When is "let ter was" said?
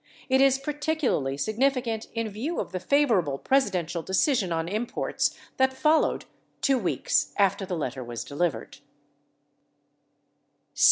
7.77-8.23